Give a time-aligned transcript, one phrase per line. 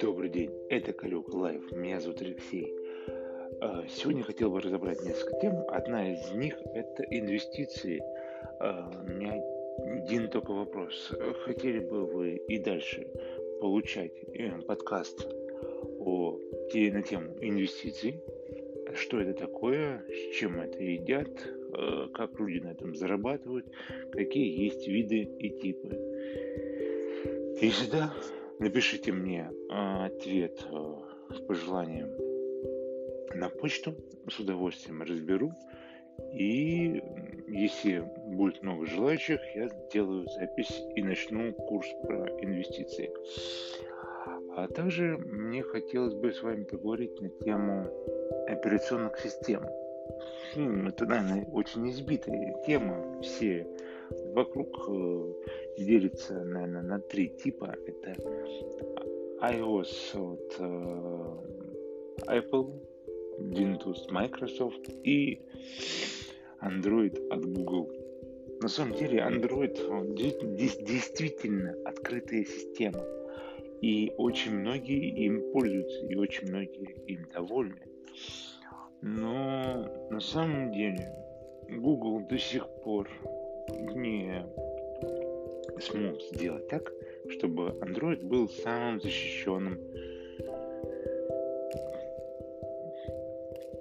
[0.00, 2.74] Добрый день, это Калюк Лайв, меня зовут Алексей.
[3.62, 5.64] А, сегодня хотел бы разобрать несколько тем.
[5.68, 8.02] Одна из них– это инвестиции.
[8.60, 9.42] А, у меня
[10.04, 11.10] один только вопрос.
[11.44, 13.06] Хотели бы вы и дальше
[13.62, 15.26] получать э, подкаст
[16.00, 16.38] о,
[16.74, 18.22] на тему инвестиций?
[18.92, 21.30] Что это такое, с чем это едят,
[22.14, 23.66] как люди на этом зарабатывают,
[24.12, 25.98] какие есть виды и типы.
[27.60, 28.14] Если да,
[28.58, 30.64] напишите мне э, ответ
[31.30, 32.08] с пожеланием
[33.34, 33.94] на почту,
[34.28, 35.52] с удовольствием разберу.
[36.32, 37.02] И
[37.48, 43.10] если будет много желающих, я сделаю запись и начну курс про инвестиции.
[44.56, 47.86] А также мне хотелось бы с вами поговорить на тему
[48.48, 49.64] операционных систем.
[50.56, 53.20] Ну, это, наверное, очень избитая тема.
[53.22, 53.66] Все
[54.34, 55.34] вокруг э,
[55.78, 57.76] делится, наверное, на три типа.
[57.86, 58.16] Это
[59.40, 61.38] iOS от э,
[62.26, 62.72] Apple,
[63.38, 65.40] Windows Microsoft и
[66.60, 67.90] Android от Google.
[68.60, 73.04] На самом деле Android действительно открытая система.
[73.80, 77.80] И очень многие им пользуются, и очень многие им довольны.
[79.00, 81.12] Но на самом деле
[81.68, 83.08] Google до сих пор
[83.94, 84.44] не
[85.80, 86.92] смог сделать так,
[87.28, 89.78] чтобы Android был самым защищенным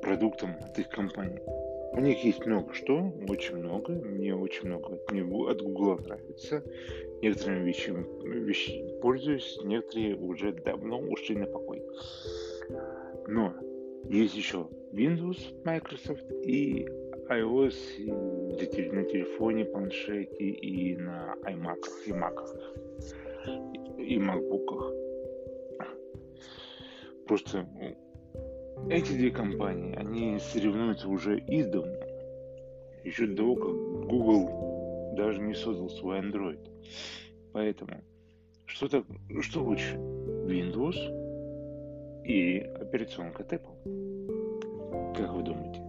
[0.02, 1.42] продуктом от их компании.
[1.94, 3.94] У них есть много что, очень много.
[3.94, 6.64] Мне очень много от, него, от Google нравится.
[7.22, 8.06] Некоторыми вещами,
[8.46, 11.82] вещи пользуюсь, некоторые уже давно ушли на покой.
[13.28, 13.56] Но
[14.10, 16.88] есть еще Windows, Microsoft и
[17.30, 17.76] iOS
[18.92, 22.48] на телефоне, планшете и на iMac, и Mac,
[23.98, 24.94] и MacBook.
[27.28, 27.68] Просто
[28.90, 31.98] эти две компании, они соревнуются уже издавна,
[33.04, 36.60] еще до того, как Google даже не создал свой Android.
[37.52, 38.02] Поэтому,
[38.66, 39.04] что, так,
[39.42, 39.96] что лучше?
[39.96, 40.96] Windows
[42.24, 44.37] и операционка Apple?
[45.18, 45.82] Как вы думаете?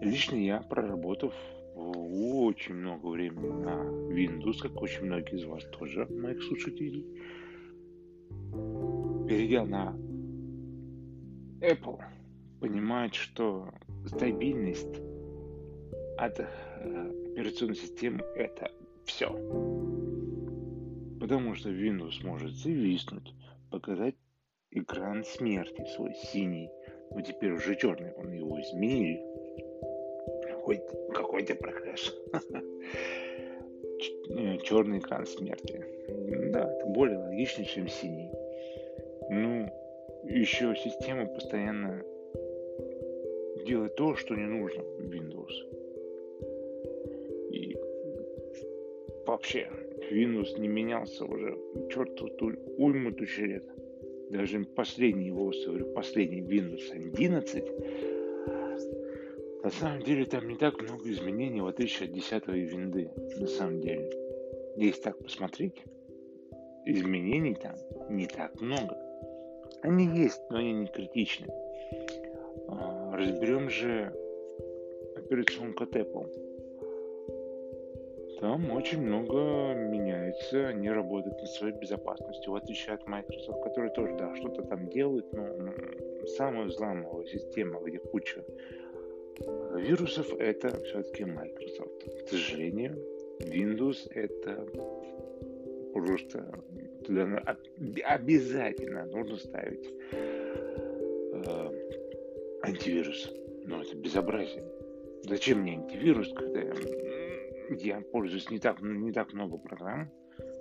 [0.00, 1.32] Лично я, проработав
[1.76, 7.06] очень много времени на Windows, как очень многие из вас тоже, моих слушателей,
[9.28, 9.96] перейдя на
[11.60, 12.00] Apple
[12.60, 13.68] понимает, что
[14.06, 15.00] стабильность
[16.18, 16.46] от э,
[17.32, 18.72] операционной системы это
[19.04, 19.30] все.
[21.20, 23.32] Потому что Windows может зависнуть,
[23.70, 24.16] показать
[24.70, 26.70] экран смерти свой синий,
[27.10, 29.22] но теперь уже черный, он его изменили.
[30.62, 30.80] Хоть
[31.14, 32.14] какой-то прогресс.
[34.62, 35.84] Черный экран смерти.
[36.52, 38.30] Да, это более логично, чем синий.
[39.30, 39.70] Ну,
[40.24, 42.02] еще система постоянно
[43.64, 45.52] делает то, что не нужно в Windows.
[47.50, 47.76] И
[49.26, 49.68] вообще,
[50.10, 51.56] Windows не менялся уже
[51.90, 52.28] черту
[52.76, 53.64] уйму тысячи лет.
[54.30, 57.64] Даже последний его, говорю, последний Windows 11,
[59.62, 63.80] на самом деле там не так много изменений, в отличие от 10 винды, на самом
[63.80, 64.10] деле.
[64.76, 65.82] Если так посмотреть,
[66.84, 67.74] изменений там
[68.08, 68.96] не так много.
[69.82, 71.48] Они есть, но они не критичны.
[72.68, 74.12] А, разберем же
[75.16, 76.45] операционку от Apple.
[78.40, 84.14] Там очень много меняется, они работают над своей безопасностью, в отличие от Microsoft, который тоже,
[84.16, 85.48] да, что-то там делает, но
[86.36, 88.44] самая взламывая система, где куча
[89.74, 92.24] вирусов, это все-таки Microsoft.
[92.24, 92.98] К сожалению,
[93.40, 94.66] Windows это
[95.92, 96.46] просто
[97.04, 97.56] туда
[98.04, 101.70] обязательно нужно ставить э,
[102.62, 103.32] антивирус.
[103.64, 104.64] Но это безобразие.
[105.24, 106.74] Зачем мне антивирус, когда я,
[107.70, 110.10] я пользуюсь не так, не так много программ,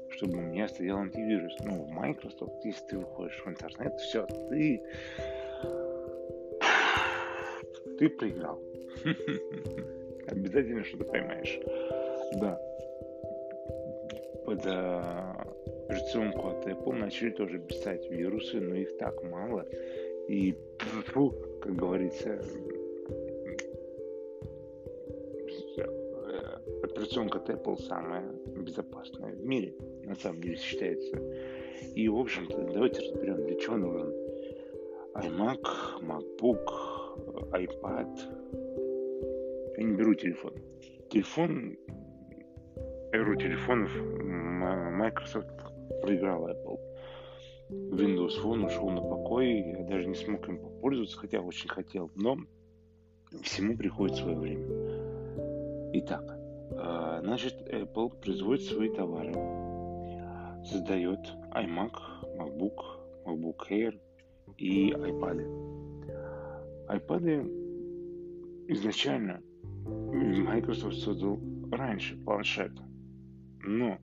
[0.10, 1.56] чтобы у меня стоял антивирус.
[1.64, 4.82] Ну, в Microsoft, если ты выходишь в интернет, все, ты
[7.98, 8.60] ты проиграл.
[10.28, 11.60] Обязательно что-то поймаешь.
[12.40, 12.60] Да.
[14.46, 14.66] Под
[15.86, 19.66] операционку от Apple начали тоже писать вирусы, но их так мало.
[20.28, 20.56] И,
[21.62, 22.42] как говорится,
[27.16, 28.24] операционка Apple самая
[28.58, 29.74] безопасная в мире,
[30.04, 31.18] на самом деле считается.
[31.96, 34.14] И, в общем-то, давайте разберем, для чего нужен
[35.16, 35.62] iMac,
[36.02, 36.66] MacBook,
[37.52, 38.18] iPad.
[39.78, 40.54] Я не беру телефон.
[41.10, 41.78] Телефон
[43.14, 45.48] эру телефонов Microsoft
[46.02, 46.80] проиграл Apple.
[47.70, 52.38] Windows Phone ушел на покой, я даже не смог им попользоваться, хотя очень хотел, но
[53.42, 54.68] всему приходит свое время.
[55.94, 56.35] Итак,
[57.24, 59.34] значит, Apple производит свои товары,
[60.64, 61.20] создает
[61.54, 61.94] iMac,
[62.38, 62.76] MacBook,
[63.26, 64.00] MacBook Air
[64.58, 65.38] и iPad.
[66.90, 69.42] iPad изначально
[69.86, 71.40] Microsoft создал
[71.72, 72.72] раньше планшет,
[73.64, 73.98] но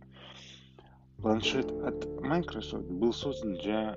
[1.18, 3.96] планшет от Microsoft был создан для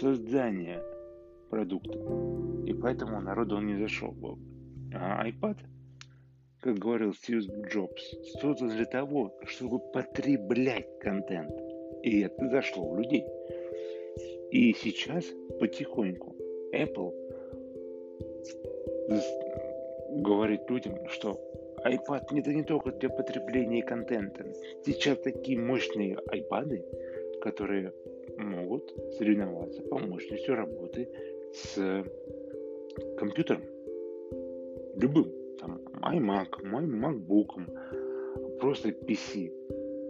[0.00, 0.82] создания
[1.50, 1.98] продукта,
[2.66, 4.14] и поэтому народу он не зашел.
[4.94, 5.58] А iPad,
[6.60, 11.52] как говорил Стив Джобс, создан для того, чтобы потреблять контент.
[12.02, 13.24] И это зашло в людей.
[14.50, 15.24] И сейчас
[15.60, 16.34] потихоньку
[16.72, 17.12] Apple
[20.22, 21.38] говорит людям, что
[21.84, 24.44] iPad это не только для потребления контента.
[24.84, 27.92] Сейчас такие мощные iPad, которые
[28.36, 31.08] могут соревноваться по мощности работы
[31.52, 32.04] с
[33.16, 33.62] компьютером.
[34.96, 35.37] Любым.
[35.58, 39.52] Там iMac, MacBook, просто PC.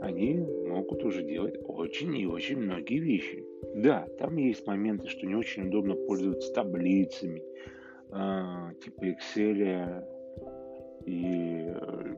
[0.01, 0.35] Они
[0.69, 3.45] могут уже делать очень и очень многие вещи.
[3.75, 7.43] Да, там есть моменты, что не очень удобно пользоваться таблицами,
[8.11, 10.05] э, типа Excel
[11.05, 12.15] и э,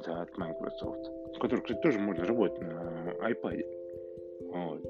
[0.00, 3.64] это от Microsoft, в кстати, тоже можно работать на iPad.
[4.52, 4.82] Вот.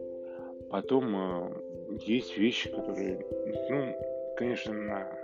[0.71, 3.25] Потом э, есть вещи, которые,
[3.71, 3.95] ну,
[4.37, 5.19] конечно, на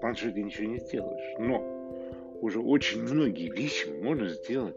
[0.00, 1.62] планшете ничего не сделаешь, но
[2.40, 4.76] уже очень многие вещи можно сделать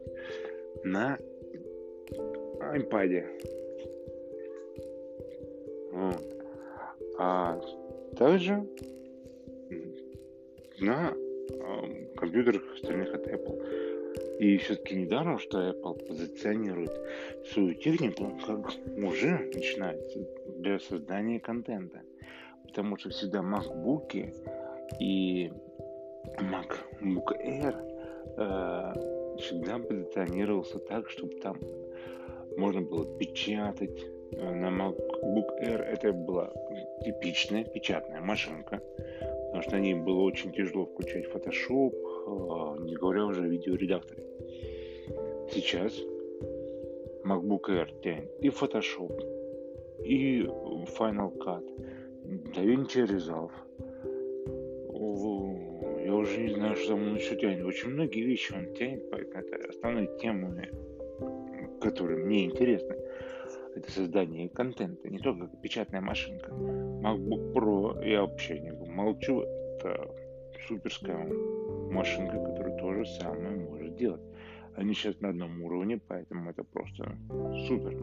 [0.84, 1.18] на
[2.74, 3.26] iPad.
[7.18, 7.62] А
[8.18, 8.68] также
[10.80, 14.40] на э, компьютерах остальных от Apple.
[14.40, 16.92] И все-таки недаром, что Apple позиционирует
[17.46, 20.20] свою технику как уже начинается
[20.58, 22.02] для создания контента.
[22.66, 24.34] Потому что всегда MacBook
[25.00, 25.52] и
[26.40, 27.76] MacBook Air
[28.38, 31.58] э, всегда позиционировался так, чтобы там
[32.58, 34.06] можно было печатать.
[34.32, 36.52] Э, на MacBook Air это была
[37.04, 38.82] типичная печатная машинка,
[39.46, 44.24] потому что на ней было очень тяжело включать Photoshop, э, не говоря уже о видеоредакторе.
[45.52, 45.94] Сейчас
[47.24, 50.44] MacBook Air тянет и Photoshop, и
[50.98, 51.64] Final Cut,
[52.56, 53.52] DaVinci Resolve.
[56.06, 57.64] Я уже не знаю, что там он еще тянет.
[57.66, 60.70] Очень многие вещи он тянет, поэтому это основные темы,
[61.82, 62.96] которые мне интересны
[63.76, 66.52] это создание контента, не только печатная машинка.
[66.52, 70.10] MacBook Pro я вообще не молчу, это
[70.68, 71.18] суперская
[71.92, 74.22] машинка, которая то же самое может делать.
[74.76, 77.18] Они сейчас на одном уровне, поэтому это просто
[77.68, 77.94] супер.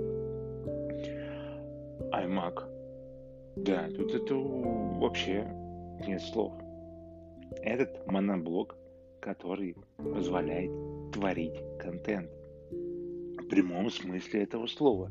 [2.12, 2.64] iMac.
[3.56, 5.46] Да, тут это вообще
[6.06, 6.52] нет слов.
[7.62, 8.76] Этот моноблок,
[9.20, 10.70] который позволяет
[11.12, 12.30] творить контент
[13.50, 15.10] прямом смысле этого слова.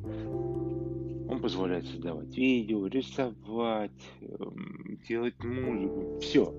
[1.30, 3.91] Он позволяет создавать видео, рисовать,
[4.21, 6.51] эм, делать музыку, все.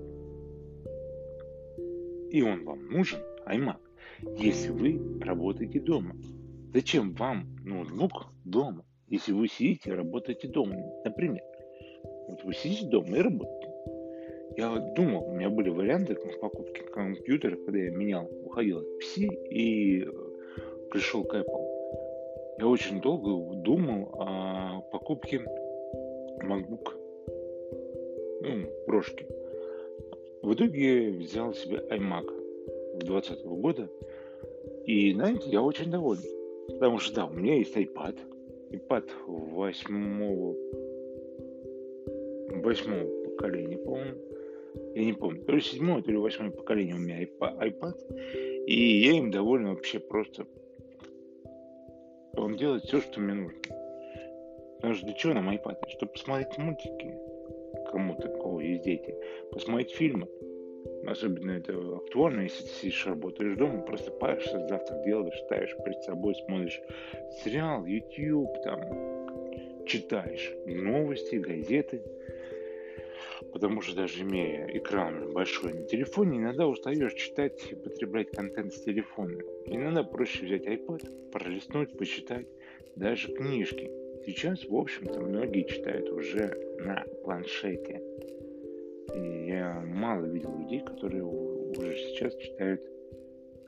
[2.29, 3.79] И он вам нужен, iMac,
[4.37, 6.15] если вы работаете дома.
[6.73, 11.43] Зачем вам ноутбук дома, если вы сидите и работаете дома, например?
[12.29, 13.70] Вот вы сидите дома и работаете.
[14.57, 20.03] Я думал, у меня были варианты покупки компьютера, когда я менял, уходил от PC и
[20.03, 20.11] э,
[20.89, 21.71] пришел к Apple.
[22.59, 25.41] Я очень долго думал о покупке
[26.43, 26.93] MacBook,
[28.41, 29.25] ну, прошки.
[30.41, 32.25] В итоге взял себе iMac
[32.99, 33.89] 2020 года.
[34.85, 36.23] И, знаете, я очень доволен.
[36.67, 38.15] Потому что, да, у меня есть iPad.
[38.71, 40.55] iPad восьмого,
[42.49, 44.30] восьмого поколения, по-моему.
[44.95, 45.43] Я не помню.
[45.43, 48.65] То ли седьмое, то ли восьмое поколение у меня iPad.
[48.65, 50.45] И я им доволен вообще просто
[52.33, 53.59] он делает все, что мне нужно.
[54.77, 55.77] Потому что для чего нам iPad?
[55.89, 57.15] Чтобы посмотреть мультики,
[57.91, 59.15] кому-то, кого есть дети,
[59.51, 60.27] посмотреть фильмы.
[61.05, 66.81] Особенно это актуально, если ты сидишь, работаешь дома, просыпаешься, завтрак делаешь, ставишь перед собой, смотришь
[67.43, 72.01] сериал, YouTube, там, читаешь новости, газеты.
[73.61, 78.81] Потому что даже имея экран большой на телефоне, иногда устаешь читать и потреблять контент с
[78.81, 79.37] телефона.
[79.67, 82.47] Иногда проще взять iPad, пролистнуть, почитать,
[82.95, 83.91] даже книжки.
[84.25, 88.01] Сейчас, в общем-то, многие читают уже на планшете.
[89.13, 92.81] И я мало видел людей, которые уже сейчас читают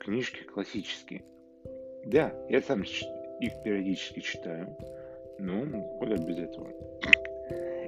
[0.00, 1.22] книжки классические.
[2.06, 4.76] Да, я сам их периодически читаю,
[5.38, 5.64] но
[6.00, 6.68] куда без этого.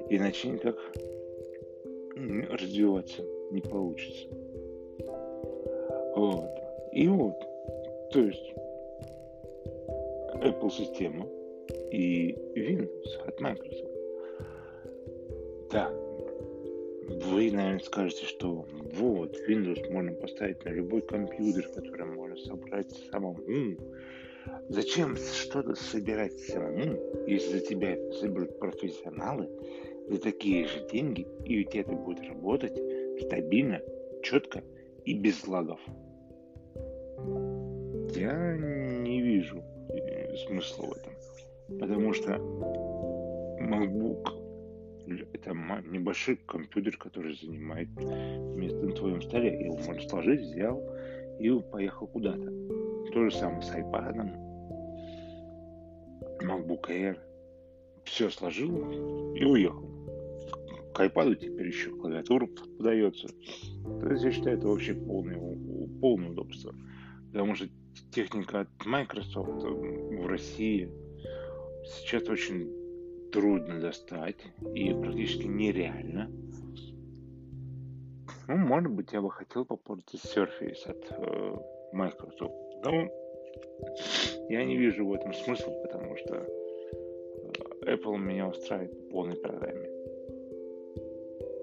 [0.08, 0.76] Иначе никак
[2.16, 4.28] развиваться не получится.
[6.16, 6.50] Вот.
[6.92, 7.38] И вот,
[8.10, 8.54] то есть
[10.42, 11.26] Apple система
[11.90, 13.92] и Windows от Microsoft.
[15.70, 15.90] Да,
[17.08, 23.36] вы, наверное, скажете, что вот, Windows можно поставить на любой компьютер, который можно собрать самому.
[24.68, 29.48] Зачем что-то собирать самому, если за тебя соберут профессионалы
[30.08, 32.80] за такие же деньги, и у тебя это будет работать
[33.20, 33.80] стабильно,
[34.22, 34.62] четко
[35.04, 35.80] и без лагов?
[38.14, 41.12] Я не вижу э, смысла в этом.
[41.78, 42.32] Потому что
[43.60, 44.46] MacBook
[45.32, 45.54] это
[45.88, 49.64] небольшой компьютер, который занимает место на твоем столе.
[49.64, 50.82] Его можно сложить, взял
[51.38, 52.50] и поехал куда-то.
[53.12, 54.46] То же самое с iPad,
[56.42, 57.18] MacBook Air.
[58.04, 59.95] Все сложил и уехал.
[60.96, 62.46] К iPad теперь еще клавиатура
[62.78, 63.28] подается.
[64.00, 65.38] То есть я считаю, это вообще полное,
[66.00, 66.74] полное удобство.
[67.30, 67.68] Потому что
[68.12, 70.90] техника от Microsoft в России
[71.84, 74.38] сейчас очень трудно достать
[74.74, 76.30] и практически нереально.
[78.48, 81.56] Ну, может быть, я бы хотел попробовать Surface от э,
[81.92, 82.54] Microsoft.
[82.86, 83.06] Но
[84.48, 89.95] я не вижу в этом смысла, потому что э, Apple меня устраивает в полной программе.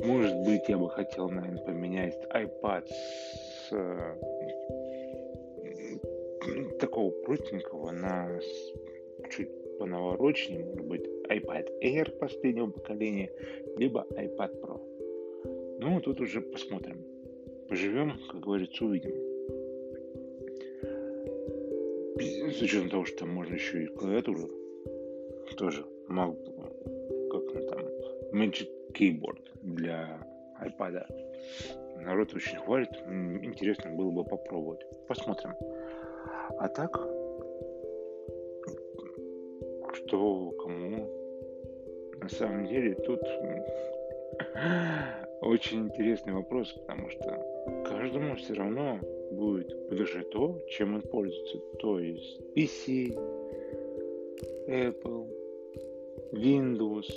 [0.04, 4.16] Может быть, я бы хотел, наверное, поменять iPad с э,
[6.80, 8.40] такого простенького на
[9.32, 13.32] чуть понаворочнее, может быть, iPad Air последнего поколения,
[13.78, 14.82] либо iPad Pro.
[15.80, 17.04] Ну, тут уже посмотрим.
[17.70, 19.16] Поживем, как говорится, увидим.
[22.52, 24.50] С учетом того, что можно еще и клавиатуру
[25.58, 26.38] тоже мог,
[27.32, 27.82] как там,
[28.34, 30.20] Magic Keyboard для
[30.62, 31.06] iPad.
[31.98, 32.92] Народ очень хвалит.
[33.42, 34.86] Интересно было бы попробовать.
[35.08, 35.56] Посмотрим.
[36.58, 36.96] А так,
[39.94, 41.10] что кому.
[42.22, 43.22] На самом деле тут
[45.42, 49.00] очень интересный вопрос, потому что каждому все равно
[49.32, 51.58] будет ближе то, чем он пользуется.
[51.80, 53.14] То есть PC,
[54.68, 55.28] Apple,
[56.32, 57.08] Windows,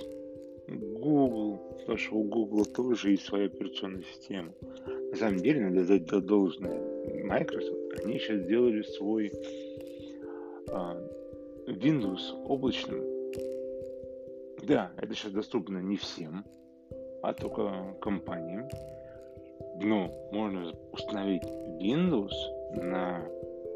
[0.69, 4.53] Google, потому что у Google тоже есть своя операционная система.
[5.11, 6.81] На самом деле, надо дать должное
[7.25, 9.33] Microsoft, они сейчас сделали свой
[10.71, 11.01] а,
[11.67, 13.03] Windows облачным.
[14.63, 16.45] Да, это сейчас доступно не всем,
[17.23, 18.69] а только компаниям.
[19.81, 22.33] Но можно установить Windows
[22.75, 23.25] на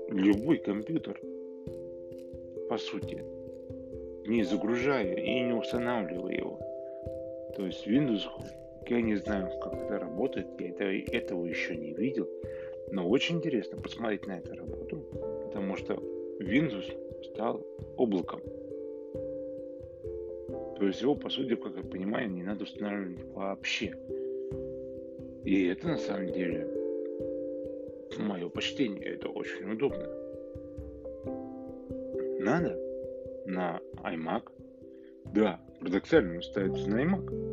[0.09, 1.21] любой компьютер,
[2.69, 3.23] по сути,
[4.27, 6.70] не загружая и не устанавливая его.
[7.57, 8.23] То есть Windows,
[8.89, 12.29] я не знаю, как это работает, я это, этого еще не видел,
[12.91, 14.97] но очень интересно посмотреть на эту работу,
[15.45, 15.95] потому что
[16.41, 16.93] Windows
[17.33, 17.67] стал
[17.97, 18.41] облаком.
[20.79, 23.95] То есть его, по сути, как я понимаю, не надо устанавливать вообще.
[25.45, 26.67] И это на самом деле
[28.19, 29.05] мое почтение.
[29.05, 30.07] Это очень удобно.
[32.41, 32.79] Надо
[33.47, 34.43] на iMac.
[35.35, 37.51] Да, парадоксально ставится на iMac.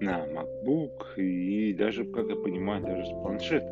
[0.00, 3.70] на MacBook и даже, как я понимаю, даже с планшета.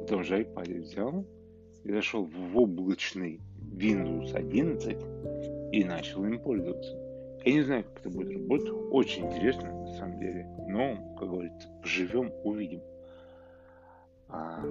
[0.00, 1.26] Потом же iPad взял
[1.84, 3.40] и зашел в облачный
[3.72, 4.96] Windows 11
[5.72, 6.96] и начал им пользоваться.
[7.44, 8.70] Я не знаю, как это будет работать.
[8.90, 10.46] Очень интересно, на самом деле.
[10.68, 12.82] Но, как говорится, живем, увидим.
[14.28, 14.62] А...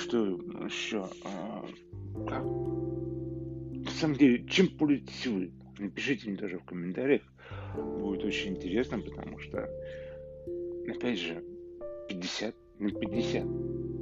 [0.00, 0.26] Что
[0.64, 1.06] еще?
[1.24, 1.64] А...
[2.28, 2.44] Как?
[4.02, 5.52] Самом деле, чем пользуетесь вы?
[5.78, 7.22] Напишите мне тоже в комментариях.
[7.76, 9.70] Будет очень интересно, потому что,
[10.88, 11.44] опять же,
[12.08, 13.46] 50 на 50.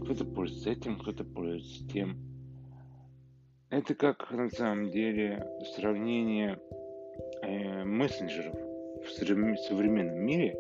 [0.02, 2.16] Кто-то пользуется этим, кто-то пользуется тем.
[3.69, 6.59] Это как на самом деле сравнение
[7.42, 8.57] э, мессенджеров
[9.04, 10.57] в современном мире.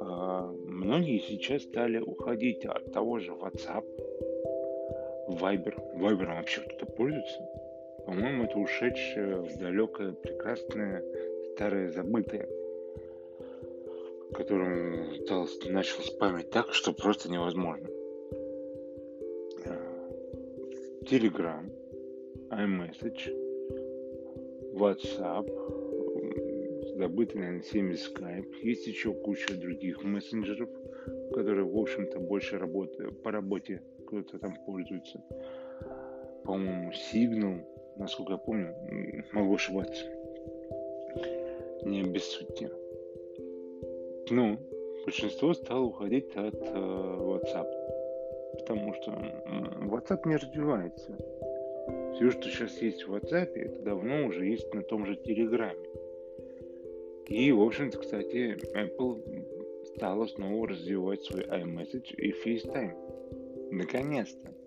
[0.00, 3.84] Э, многие сейчас стали уходить от того же WhatsApp,
[5.30, 5.98] Viber.
[5.98, 7.49] Viber вообще кто-то пользуется.
[8.06, 11.02] По-моему, это ушедшее в далекое, прекрасное,
[11.54, 12.48] старое, забытое
[14.32, 15.10] которым
[15.72, 17.88] начал спамить так, что просто невозможно.
[21.02, 21.68] Telegram,
[22.50, 23.34] iMessage,
[24.74, 25.46] WhatsApp,
[26.96, 28.54] забытый, наверное, всеми Skype.
[28.62, 30.70] Есть еще куча других мессенджеров,
[31.34, 35.22] которые, в общем-то, больше работают по работе кто-то там пользуется.
[36.44, 37.64] По-моему, Signal,
[38.00, 38.74] насколько я помню,
[39.32, 40.04] могу ошибаться.
[41.84, 42.70] Не обессудьте.
[44.30, 44.58] Ну,
[45.04, 47.68] большинство стало уходить от э, WhatsApp,
[48.58, 49.10] потому что
[49.82, 51.16] WhatsApp не развивается.
[52.14, 55.88] Все, что сейчас есть в WhatsApp, это давно уже есть на том же Телеграме.
[57.26, 63.70] И, в общем-то, кстати, Apple стала снова развивать свой iMessage и FaceTime.
[63.70, 64.59] Наконец-то.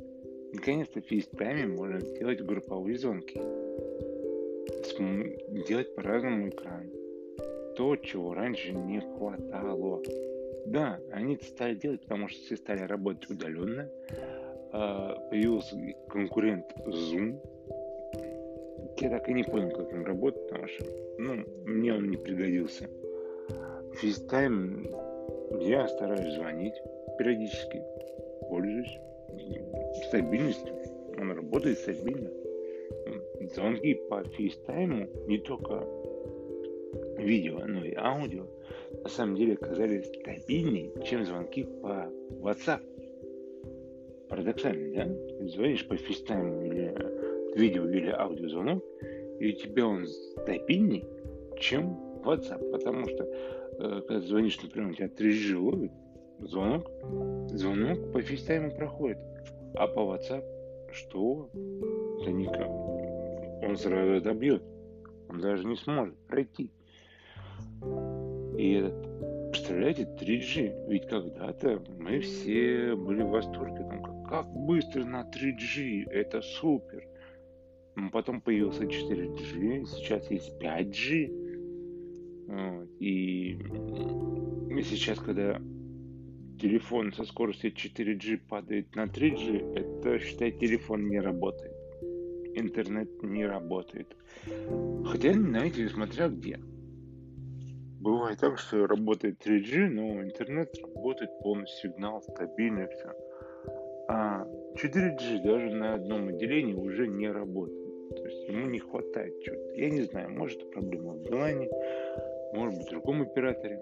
[0.54, 3.42] Наконец-то в FaceTime можно делать групповые звонки.
[5.68, 6.90] Делать по-разному экран.
[7.76, 10.02] То, чего раньше не хватало.
[10.68, 13.90] Да, они это стали делать, потому что все стали работать удаленно.
[14.72, 15.76] А, появился
[16.08, 17.40] конкурент Zoom.
[19.00, 20.86] Я так и не понял, как он работает, потому что
[21.18, 22.88] ну, мне он не пригодился.
[24.02, 26.76] FaceTime я стараюсь звонить
[27.18, 27.82] периодически,
[28.50, 29.00] пользуюсь.
[30.08, 30.74] Стабильностью.
[31.20, 32.30] Он работает стабильно.
[33.54, 35.86] Звонки по FaceTime не только
[37.18, 38.46] видео, но и аудио
[39.04, 42.10] на самом деле оказались стабильнее, чем звонки по
[42.42, 42.82] WhatsApp.
[44.30, 45.48] Парадоксально, да?
[45.48, 48.84] звонишь по FaceTime или видео или аудиозвонок,
[49.40, 51.06] и у тебя он стабильней,
[51.60, 55.92] чем WhatsApp, потому что э, когда звонишь, например, у тебя 3G ловит,
[56.40, 56.90] звонок,
[57.50, 59.18] звонок по FaceTime проходит,
[59.76, 60.44] а по WhatsApp
[60.92, 61.50] что?
[62.24, 62.70] Да никак.
[63.64, 64.64] Он сразу добьет.
[65.30, 66.72] Он даже не сможет пройти.
[68.58, 70.90] И этот, представляете, 3G.
[70.90, 73.84] Ведь когда-то мы все были в восторге.
[73.90, 77.08] Там, как быстро на 3G, это супер.
[78.12, 81.30] Потом появился 4G, сейчас есть 5G.
[82.48, 82.90] Вот.
[83.00, 83.58] И
[84.84, 85.60] сейчас, когда
[86.64, 91.76] телефон со скоростью 4G падает на 3G, это, считай, телефон не работает.
[92.56, 94.08] Интернет не работает.
[95.06, 96.58] Хотя, знаете, смотря где.
[98.00, 103.12] Бывает так, что работает 3G, но интернет работает полный сигнал, стабильно все.
[104.08, 104.46] А
[104.76, 108.10] 4G даже на одном отделении уже не работает.
[108.16, 109.74] То есть ему не хватает чего-то.
[109.74, 111.70] Я не знаю, может проблема в Билайне,
[112.54, 113.80] может быть в другом операторе.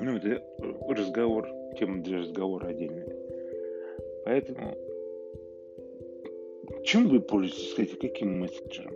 [0.00, 0.42] Ну, это
[0.88, 1.46] разговор,
[1.78, 3.06] тема для разговора отдельная.
[4.24, 4.76] Поэтому
[6.84, 8.94] чем вы пользуетесь, кстати, каким мессенджером?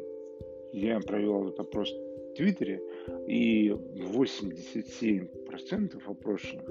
[0.72, 2.82] Я провел этот опрос в Твиттере,
[3.26, 6.68] и 87% опрошенных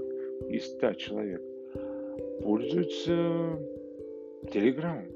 [0.50, 1.42] из 100 человек
[2.42, 3.60] пользуются
[4.52, 5.08] Телеграмом.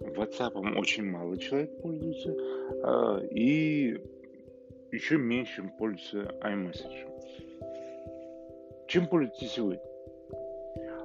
[0.00, 2.34] WhatsApp очень мало человек пользуется,
[2.82, 3.98] а, и
[4.92, 7.06] еще меньше пользуется iMessage.
[8.90, 9.06] Чем
[9.62, 9.78] вы?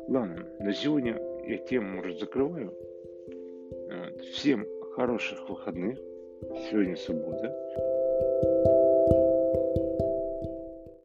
[0.07, 2.73] Ладно, на сегодня я тему уже закрываю.
[4.33, 5.99] Всем хороших выходных.
[6.67, 8.74] Сегодня суббота.